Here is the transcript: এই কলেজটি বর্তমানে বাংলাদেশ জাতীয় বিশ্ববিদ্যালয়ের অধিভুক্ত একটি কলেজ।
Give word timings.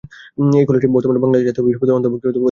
এই 0.59 0.65
কলেজটি 0.67 0.87
বর্তমানে 0.95 1.19
বাংলাদেশ 1.23 1.45
জাতীয় 1.47 1.65
বিশ্ববিদ্যালয়ের 1.67 2.01
অধিভুক্ত 2.01 2.23
একটি 2.25 2.29
কলেজ। 2.35 2.39